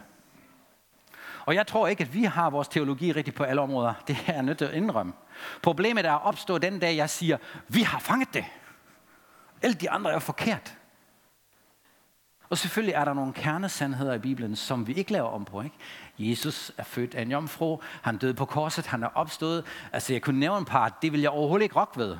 [1.46, 3.94] Og jeg tror ikke, at vi har vores teologi rigtigt på alle områder.
[4.08, 5.12] Det er jeg nødt til at indrømme.
[5.62, 8.44] Problemet er opstået den dag, jeg siger, vi har fanget det.
[9.62, 10.76] Alle de andre er forkert.
[12.48, 15.62] Og selvfølgelig er der nogle kernesandheder i Bibelen, som vi ikke laver om på.
[15.62, 15.76] Ikke?
[16.18, 19.64] Jesus er født af en jomfru, han døde på korset, han er opstået.
[19.92, 22.16] Altså jeg kunne nævne en par, det vil jeg overhovedet ikke rokke ved.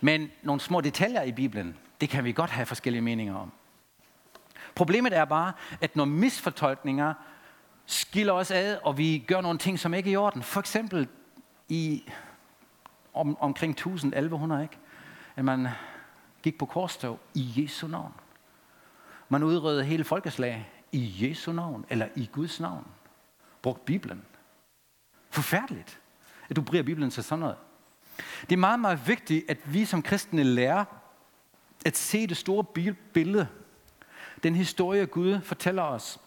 [0.00, 3.52] Men nogle små detaljer i Bibelen, det kan vi godt have forskellige meninger om.
[4.74, 7.14] Problemet er bare, at når misfortolkninger
[7.86, 10.42] skiller os ad, og vi gør nogle ting, som ikke er i orden.
[10.42, 11.08] For eksempel
[11.68, 12.04] i
[13.14, 14.78] om, omkring 1000-1100, ikke?
[15.36, 15.68] at man
[16.42, 18.12] gik på korstog i Jesu navn.
[19.28, 22.86] Man udrydde hele folkeslag i Jesu navn, eller i Guds navn.
[23.62, 24.22] Brugt Bibelen.
[25.30, 26.00] Forfærdeligt,
[26.48, 27.56] at du bruger Bibelen til sådan noget.
[28.40, 30.84] Det er meget, meget vigtigt, at vi som kristne lærer
[31.86, 32.64] at se det store
[33.12, 33.48] billede.
[34.42, 36.20] Den historie, Gud fortæller os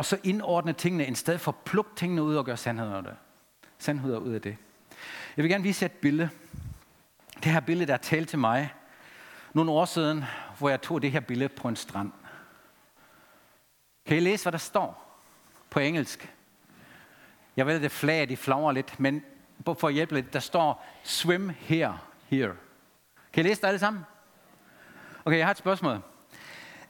[0.00, 3.16] og så indordne tingene, i stedet for at plukke tingene ud og gøre sandheder det.
[3.78, 4.56] Sandheder ud af det.
[5.36, 6.30] Jeg vil gerne vise jer et billede.
[7.34, 8.74] Det her billede, der talte til mig
[9.52, 10.24] nogle år siden,
[10.58, 12.12] hvor jeg tog det her billede på en strand.
[14.06, 15.20] Kan I læse, hvad der står
[15.70, 16.34] på engelsk?
[17.56, 19.22] Jeg ved, det flag, de flagrer lidt, men
[19.64, 22.54] for at hjælpe lidt, der står swim here, here.
[23.32, 24.04] Kan I læse det alle sammen?
[25.24, 26.02] Okay, jeg har et spørgsmål.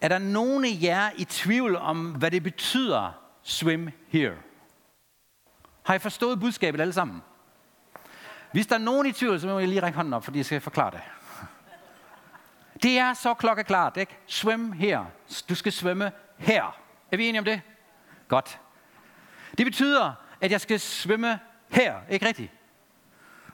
[0.01, 4.37] Er der nogen af jer i tvivl om, hvad det betyder, swim here?
[5.83, 7.23] Har I forstået budskabet alle sammen?
[8.53, 10.47] Hvis der er nogen i tvivl, så må jeg lige række hånden op, fordi jeg
[10.47, 11.01] skal forklare det.
[12.83, 14.19] Det er så klokkeklart, ikke?
[14.27, 15.05] Swim her.
[15.49, 16.81] Du skal svømme her.
[17.13, 17.61] Er vi enige om det?
[18.29, 18.61] Godt.
[19.59, 21.95] Det betyder, at jeg skal svømme her.
[22.11, 22.53] Ikke rigtigt?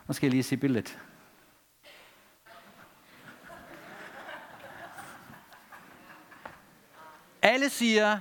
[0.09, 0.99] Nu skal jeg lige se billedet.
[7.47, 8.19] Alle siger,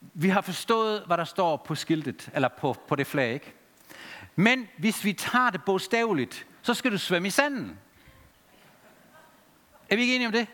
[0.00, 3.54] vi har forstået, hvad der står på skiltet, eller på, på det flag, ikke?
[4.34, 7.78] Men hvis vi tager det bogstaveligt, så skal du svømme i sanden.
[9.90, 10.46] Er vi ikke enige om det?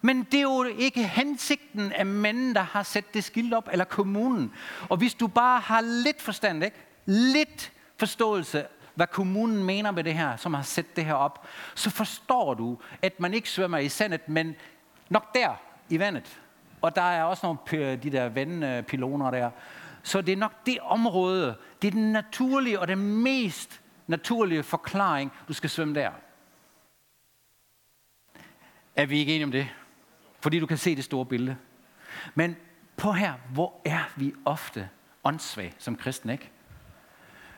[0.00, 3.84] Men det er jo ikke hensigten af manden, der har sat det skilt op, eller
[3.84, 4.52] kommunen.
[4.88, 6.76] Og hvis du bare har lidt forstand, ikke?
[7.06, 11.90] lidt forståelse, hvad kommunen mener med det her, som har sat det her op, så
[11.90, 14.54] forstår du, at man ikke svømmer i sandet, men
[15.08, 15.54] nok der
[15.88, 16.40] i vandet.
[16.80, 19.50] Og der er også nogle de der vandpiloner der.
[20.02, 25.32] Så det er nok det område, det er den naturlige og den mest naturlige forklaring,
[25.48, 26.10] du skal svømme der.
[28.96, 29.68] Er vi ikke enige om det?
[30.40, 31.56] Fordi du kan se det store billede.
[32.34, 32.56] Men
[32.96, 34.88] på her, hvor er vi ofte
[35.24, 36.50] åndssvage som kristne, ikke?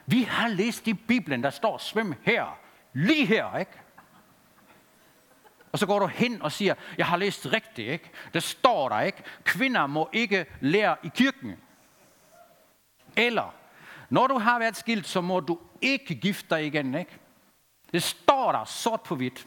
[0.06, 2.58] Vi har læst i Bibelen, der står svøm her,
[2.92, 3.72] lige her, ikke?
[5.72, 8.10] Og så går du hen og siger, jeg har læst rigtigt, ikke?
[8.34, 9.22] Det står der, ikke?
[9.44, 11.56] Kvinder må ikke lære i kirken.
[13.16, 13.54] Eller,
[14.10, 17.18] når du har været skilt, så må du ikke gifte dig igen, ikke?
[17.92, 19.46] Det står der sort på hvidt.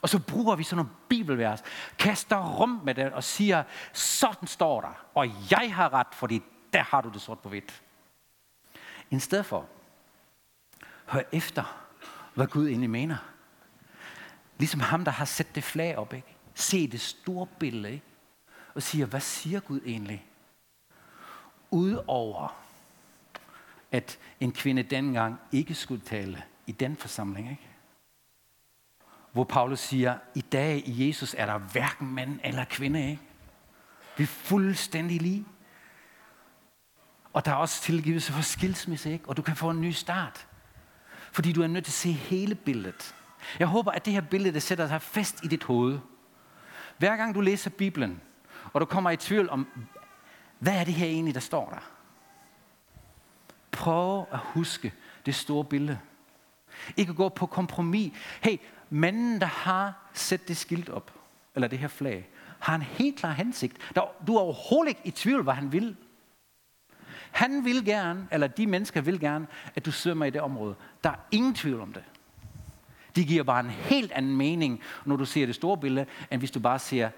[0.00, 1.62] Og så bruger vi sådan nogle bibelvers,
[1.98, 6.82] kaster rum med det og siger, sådan står der, og jeg har ret, fordi der
[6.82, 7.82] har du det sort på hvidt.
[9.10, 9.66] I stedet for,
[11.06, 11.84] hør efter,
[12.34, 13.16] hvad Gud egentlig mener.
[14.58, 16.12] Ligesom ham, der har sat det flag op.
[16.12, 16.36] Ikke?
[16.54, 17.92] Se det store billede.
[17.92, 18.04] Ikke?
[18.74, 20.26] Og siger, hvad siger Gud egentlig?
[21.70, 22.68] Udover
[23.92, 27.68] at en kvinde dengang ikke skulle tale i den forsamling, ikke?
[29.32, 33.22] Hvor Paulus siger, i dag i Jesus er der hverken mand eller kvinde, ikke?
[34.16, 35.46] Vi er fuldstændig lige.
[37.32, 39.28] Og der er også tilgivelse for skilsmisse, ikke?
[39.28, 40.46] Og du kan få en ny start.
[41.32, 43.14] Fordi du er nødt til at se hele billedet.
[43.58, 45.98] Jeg håber, at det her billede det sætter sig fast i dit hoved.
[46.98, 48.20] Hver gang du læser Bibelen,
[48.72, 49.66] og du kommer i tvivl om,
[50.58, 51.90] hvad er det her egentlig, der står der?
[53.70, 54.92] Prøv at huske
[55.26, 55.98] det store billede.
[56.96, 58.12] Ikke gå på kompromis.
[58.42, 58.56] Hey,
[58.90, 61.12] manden, der har sat det skilt op,
[61.54, 63.94] eller det her flag, har en helt klar hensigt.
[64.26, 65.96] Du er overhovedet ikke i tvivl, hvad han vil.
[67.30, 70.74] Han vil gerne, eller de mennesker vil gerne, at du svømmer i det område.
[71.04, 72.04] Der er ingen tvivl om det.
[73.18, 76.50] De giver bare en helt anden mening, når du ser det store billede, end hvis
[76.50, 77.10] du bare ser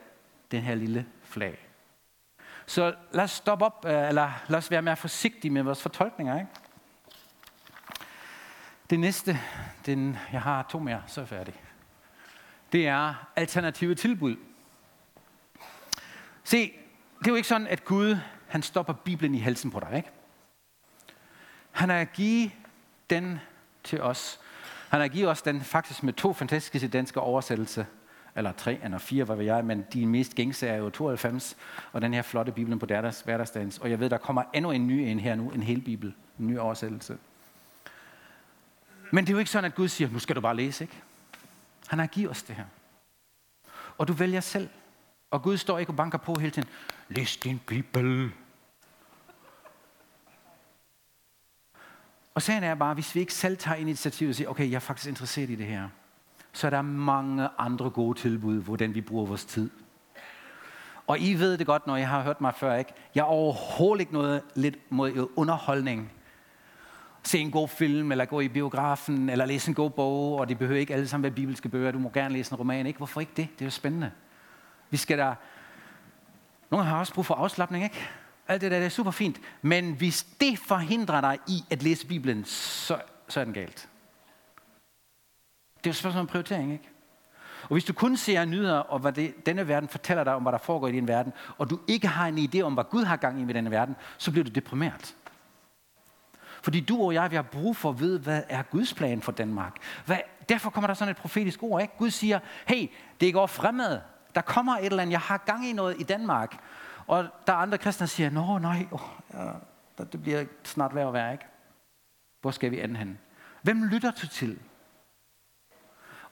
[0.50, 1.58] den her lille flag.
[2.66, 6.34] Så lad os stoppe op, øh, eller lad os være mere forsigtige med vores fortolkninger.
[6.34, 6.50] Ikke?
[8.90, 9.38] Det næste,
[9.86, 11.54] den, jeg har to mere, så er færdig.
[12.72, 14.36] Det er alternative tilbud.
[16.44, 16.72] Se,
[17.18, 18.16] det er jo ikke sådan, at Gud
[18.48, 19.96] han stopper Bibelen i halsen på dig.
[19.96, 20.10] Ikke?
[21.70, 22.52] Han har givet
[23.10, 23.40] den
[23.84, 24.39] til os.
[24.90, 27.84] Han har givet os den faktisk med to fantastiske danske oversættelser.
[28.36, 31.56] Eller tre eller fire, hvad ved jeg, men de mest gængse er jo 92,
[31.92, 33.78] og den her flotte Bibelen på deres hverdagsdagens.
[33.78, 36.46] Og jeg ved, der kommer endnu en ny en her nu, en hel Bibel, en
[36.46, 37.18] ny oversættelse.
[39.10, 40.96] Men det er jo ikke sådan, at Gud siger, nu skal du bare læse, ikke?
[41.86, 42.64] Han har givet os det her.
[43.98, 44.68] Og du vælger selv.
[45.30, 46.68] Og Gud står ikke og banker på hele tiden.
[47.08, 48.30] Læs din Bibel.
[52.40, 54.80] Og sagen er bare, hvis vi ikke selv tager initiativet og siger, okay, jeg er
[54.80, 55.88] faktisk interesseret i det her,
[56.52, 59.70] så er der mange andre gode tilbud, hvordan vi bruger vores tid.
[61.06, 62.92] Og I ved det godt, når jeg har hørt mig før, ikke?
[63.14, 66.12] Jeg er overhovedet ikke noget lidt mod underholdning.
[67.22, 70.58] Se en god film, eller gå i biografen, eller læse en god bog, og det
[70.58, 71.90] behøver ikke alle sammen være bibelske bøger.
[71.90, 72.96] Du må gerne læse en roman, ikke?
[72.96, 73.48] Hvorfor ikke det?
[73.54, 74.10] Det er jo spændende.
[74.90, 75.34] Vi skal da...
[76.70, 78.08] Nogle har også brug for afslappning, ikke?
[78.50, 79.40] Alt det der det er super fint.
[79.62, 83.88] Men hvis det forhindrer dig i at læse Bibelen, så, så er den galt.
[85.76, 86.88] Det er jo et spørgsmål om prioritering, ikke?
[87.62, 90.52] Og hvis du kun ser nyheder, og hvad det, denne verden fortæller dig om, hvad
[90.52, 93.16] der foregår i din verden, og du ikke har en idé om, hvad Gud har
[93.16, 95.16] gang i med denne verden, så bliver du deprimeret.
[96.62, 99.32] Fordi du og jeg, vi har brug for at vide, hvad er Guds plan for
[99.32, 99.76] Danmark.
[100.06, 101.94] Hvad, derfor kommer der sådan et profetisk ord, ikke?
[101.98, 102.88] Gud siger, hey,
[103.20, 104.00] det går fremad.
[104.34, 106.56] Der kommer et eller andet, jeg har gang i noget i Danmark.
[107.10, 109.00] Og der er andre kristne, der siger, nå nej, oh,
[109.34, 111.44] ja, det bliver snart værd at være, ikke?
[112.40, 113.18] Hvor skal vi ende hen?
[113.62, 114.58] Hvem lytter du til?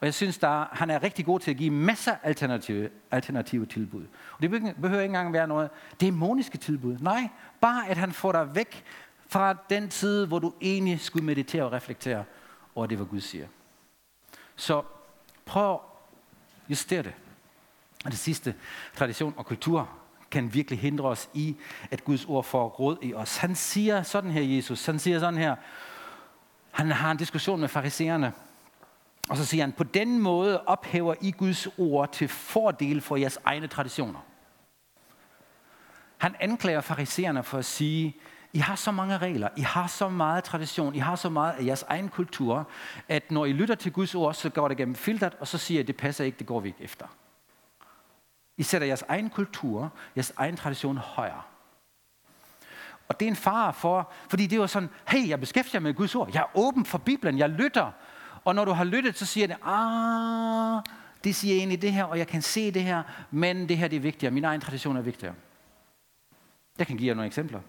[0.01, 3.67] Og jeg synes, der, han er rigtig god til at give masser af alternative, alternative
[3.67, 4.07] tilbud.
[4.33, 6.99] Og det behøver ikke engang være noget dæmoniske tilbud.
[6.99, 7.29] Nej,
[7.61, 8.85] bare at han får dig væk
[9.27, 12.25] fra den tid, hvor du egentlig skulle meditere og reflektere
[12.75, 13.47] over det, hvad Gud siger.
[14.57, 14.83] Så
[15.45, 15.81] prøv at
[16.69, 17.15] justere det.
[18.05, 18.55] Og det sidste,
[18.97, 19.98] tradition og kultur
[20.31, 21.57] kan virkelig hindre os i,
[21.91, 23.37] at Guds ord får råd i os.
[23.37, 25.57] Han siger sådan her, Jesus, han siger sådan her,
[26.71, 28.33] han har en diskussion med farisererne,
[29.29, 33.39] og så siger han, på den måde ophæver I Guds ord til fordel for jeres
[33.45, 34.21] egne traditioner.
[36.19, 38.17] Han anklager farisererne for at sige,
[38.53, 41.65] I har så mange regler, I har så meget tradition, I har så meget af
[41.65, 42.69] jeres egen kultur,
[43.09, 45.81] at når I lytter til Guds ord, så går det gennem filtret, og så siger
[45.81, 47.07] I, det passer ikke, det går vi ikke efter.
[48.59, 51.43] I sætter jeres egen kultur, jeres egen tradition højere.
[53.09, 55.95] Og det er en far for, fordi det er sådan, hey, jeg beskæftiger mig med
[55.95, 56.31] Guds ord.
[56.35, 57.91] Jeg er åben for Bibelen, jeg lytter.
[58.45, 60.83] Og når du har lyttet, så siger det, ah,
[61.25, 63.97] det siger egentlig det her, og jeg kan se det her, men det her det
[63.97, 64.35] er vigtigere.
[64.35, 65.35] Min egen tradition er vigtigere.
[66.79, 67.61] Jeg kan give jer nogle eksempler.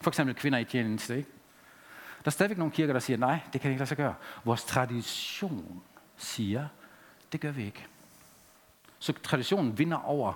[0.00, 1.16] For eksempel kvinder i tjeneste.
[1.16, 1.30] Ikke?
[2.18, 4.14] Der er stadigvæk nogle kirker, der siger, nej, det kan ikke lade sig gøre.
[4.44, 5.82] Vores tradition
[6.16, 6.68] siger,
[7.32, 7.86] det gør vi ikke.
[9.02, 10.32] Så traditionen vinder over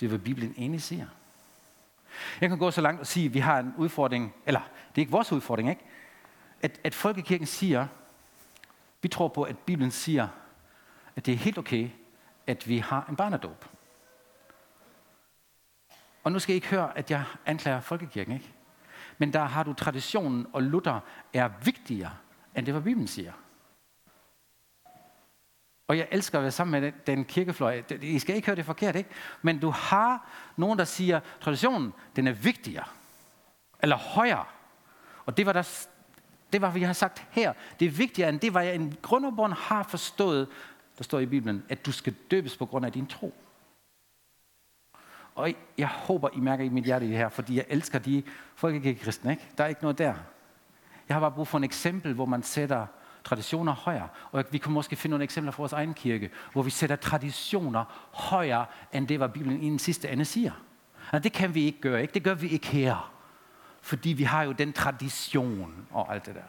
[0.00, 1.06] det, hvad Bibelen egentlig siger.
[2.40, 5.02] Jeg kan gå så langt og sige, at vi har en udfordring, eller det er
[5.02, 5.84] ikke vores udfordring, ikke?
[6.62, 7.86] At, at Folkekirken siger,
[9.02, 10.28] vi tror på, at Bibelen siger,
[11.16, 11.90] at det er helt okay,
[12.46, 13.64] at vi har en barnedåb.
[16.24, 18.52] Og nu skal I ikke høre, at jeg anklager Folkekirken, ikke?
[19.18, 21.00] Men der har du traditionen, og Luther
[21.32, 22.12] er vigtigere,
[22.56, 23.32] end det, hvad Bibelen siger.
[25.92, 27.82] Og jeg elsker at være sammen med den, kirkefløj.
[28.02, 29.10] I skal ikke høre det forkert, ikke?
[29.42, 32.84] Men du har nogen, der siger, traditionen, den er vigtigere.
[33.82, 34.44] Eller højere.
[35.26, 35.86] Og det var der,
[36.52, 37.52] det var, vi har sagt her.
[37.80, 40.48] Det er vigtigere end det, var jeg en grund har forstået,
[40.98, 43.34] der står i Bibelen, at du skal døbes på grund af din tro.
[45.34, 48.22] Og jeg håber, I mærker i mit hjerte det her, fordi jeg elsker de
[48.54, 49.30] folkekirkekristne.
[49.30, 49.48] Ikke?
[49.58, 50.14] Der er ikke noget der.
[51.08, 52.86] Jeg har bare brug for et eksempel, hvor man sætter
[53.24, 54.08] traditioner højere.
[54.32, 57.84] Og vi kan måske finde nogle eksempler fra vores egen kirke, hvor vi sætter traditioner
[58.12, 60.52] højere, end det, hvad Bibelen i den sidste ende siger.
[61.12, 62.14] Og det kan vi ikke gøre, ikke?
[62.14, 63.12] Det gør vi ikke her.
[63.80, 66.42] Fordi vi har jo den tradition og alt det der.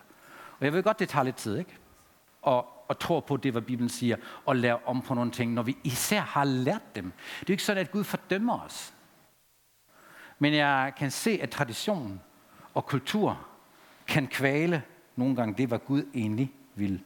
[0.60, 1.78] Og jeg ved godt, det tager lidt tid, ikke?
[2.42, 5.64] Og, og tror på det, hvad Bibelen siger, og lære om på nogle ting, når
[5.64, 7.06] vi især har lært dem.
[7.06, 8.94] Det er jo ikke sådan, at Gud fordømmer os.
[10.40, 12.22] Men jeg kan se, at tradition
[12.74, 13.48] og kultur
[14.08, 14.84] kan kvale
[15.16, 17.02] nogle gange det, hvad Gud egentlig vil.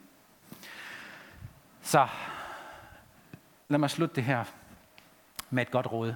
[1.82, 2.08] Så
[3.68, 4.44] lad mig slutte det her
[5.50, 6.14] med et godt råd,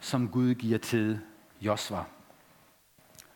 [0.00, 1.20] som Gud giver til
[1.60, 2.04] Josva.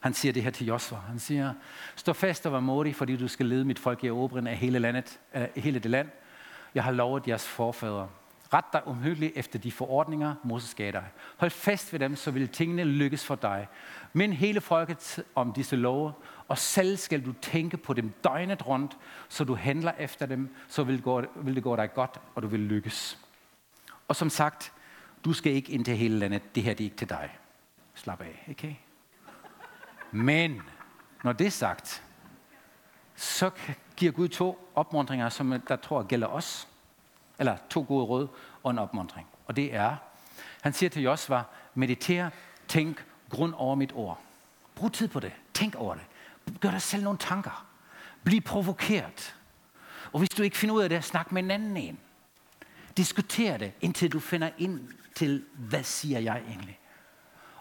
[0.01, 0.97] Han siger det her til Josva.
[0.97, 1.55] Han siger,
[1.97, 4.79] stå fast og vær modig, fordi du skal lede mit folk i erobringen af hele,
[4.79, 6.09] landet, af hele det land.
[6.75, 8.09] Jeg har lovet jeres forfædre.
[8.53, 11.05] Ret dig omhyggeligt efter de forordninger, Moses gav dig.
[11.37, 13.69] Hold fast ved dem, så vil tingene lykkes for dig.
[14.13, 16.13] Men hele folket om disse love,
[16.49, 18.97] og selv skal du tænke på dem døgnet rundt,
[19.29, 22.49] så du handler efter dem, så vil, gå, vil det gå dig godt, og du
[22.49, 23.19] vil lykkes.
[24.09, 24.73] Og som sagt,
[25.25, 26.55] du skal ikke ind til hele landet.
[26.55, 27.39] Det her det er ikke til dig.
[27.95, 28.75] Slap af, okay?
[30.11, 30.63] Men
[31.25, 32.03] når det er sagt,
[33.15, 33.51] så
[33.97, 36.69] giver Gud to opmuntringer, som der tror gælder os.
[37.39, 38.29] Eller to gode råd
[38.63, 39.27] og en opmuntring.
[39.47, 39.97] Og det er,
[40.63, 41.43] han siger til Josva,
[41.75, 42.31] mediter,
[42.69, 44.21] tænk, grund over mit ord.
[44.75, 45.33] Brug tid på det.
[45.55, 46.03] Tænk over det.
[46.61, 47.67] Gør dig selv nogle tanker.
[48.25, 49.37] Bliv provokeret.
[50.13, 51.99] Og hvis du ikke finder ud af det, snak med en anden en.
[52.97, 56.81] Diskuter det, indtil du finder ind til, hvad siger jeg egentlig?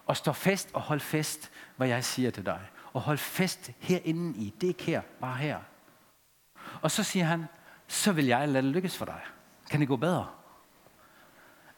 [0.05, 2.59] Og stå fast og hold fast, hvad jeg siger til dig.
[2.93, 4.53] Og hold fast herinde i.
[4.61, 5.59] Det er ikke her, bare her.
[6.81, 7.45] Og så siger han,
[7.87, 9.21] så vil jeg lade det lykkes for dig.
[9.69, 10.27] Kan det gå bedre?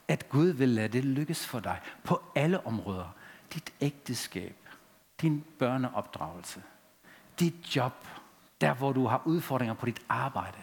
[0.08, 3.16] At Gud vil lade det lykkes for dig på alle områder.
[3.54, 4.56] Dit ægteskab,
[5.22, 6.64] din børneopdragelse,
[7.40, 8.08] dit job,
[8.62, 10.58] der hvor du har udfordringer på dit arbejde.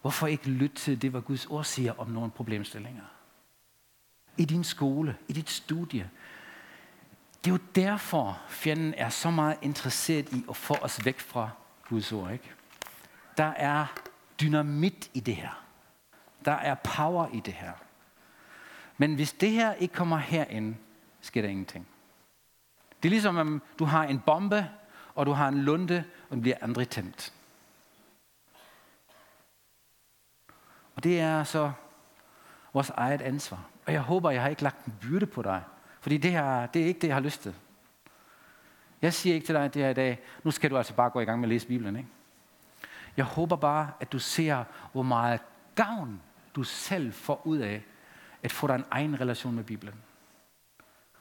[0.00, 3.04] Hvorfor ikke lytte til det, hvad Guds ord siger om nogle problemstillinger?
[4.36, 6.10] I din skole, i dit studie.
[7.44, 11.50] Det er jo derfor, fjenden er så meget interesseret i at få os væk fra
[11.88, 12.32] Guds ord.
[12.32, 12.50] Ikke?
[13.36, 13.86] Der er
[14.40, 15.64] dynamit i det her.
[16.44, 17.72] Der er power i det her.
[18.96, 20.74] Men hvis det her ikke kommer herind,
[21.20, 21.86] sker der ingenting.
[23.02, 24.68] Det er ligesom, om du har en bombe,
[25.14, 27.32] og du har en lunde, og den bliver aldrig tændt.
[30.96, 31.72] Og det er så
[32.72, 33.64] vores eget ansvar.
[33.86, 35.62] Og jeg håber, jeg har ikke lagt en byrde på dig.
[36.00, 37.54] Fordi det her, det er ikke det, jeg har lyst til.
[39.02, 41.20] Jeg siger ikke til dig det her i dag, nu skal du altså bare gå
[41.20, 41.96] i gang med at læse Bibelen.
[41.96, 42.08] Ikke?
[43.16, 45.40] Jeg håber bare, at du ser, hvor meget
[45.74, 46.20] gavn
[46.56, 47.82] du selv får ud af
[48.42, 49.94] at få dig en egen relation med Bibelen.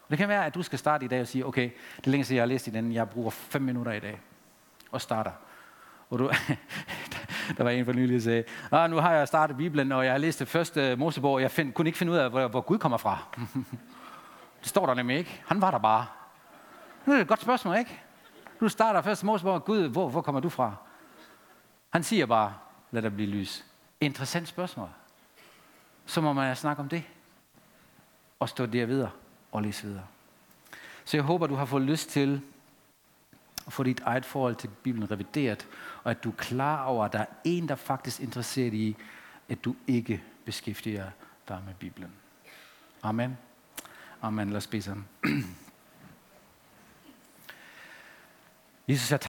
[0.03, 2.11] Og det kan være, at du skal starte i dag og sige, okay, det er
[2.11, 4.19] længe siden, jeg har læst i den, jeg bruger fem minutter i dag.
[4.91, 5.31] Og starter.
[6.09, 6.31] Og du,
[7.57, 10.13] der var en for nylig, der sagde, ah, nu har jeg startet Bibelen, og jeg
[10.13, 12.61] har læst det første Mosebog, og jeg find, kunne ikke finde ud af, hvor, hvor
[12.61, 13.17] Gud kommer fra.
[14.59, 15.41] det står der nemlig ikke.
[15.47, 16.05] Han var der bare.
[17.05, 18.01] Det er et godt spørgsmål, ikke?
[18.59, 20.75] Du starter første Mosebog, Gud, hvor, hvor kommer du fra?
[21.89, 22.53] Han siger bare,
[22.91, 23.65] lad der blive lys.
[24.01, 24.89] Interessant spørgsmål
[26.09, 27.03] så må man snakke om det.
[28.39, 29.11] Og stå der videre
[29.51, 30.05] og læse videre.
[31.05, 32.41] Så jeg håber, du har fået lyst til
[33.67, 35.67] at få dit eget forhold til Bibelen revideret,
[36.03, 38.95] og at du er klar over, at der er en, der faktisk er interesseret i,
[39.49, 41.11] at du ikke beskæftiger
[41.47, 42.11] dig med Bibelen.
[43.03, 43.37] Amen.
[44.21, 44.49] Amen.
[44.49, 45.07] Lad os bede sammen.
[48.87, 49.17] Jesus, jeg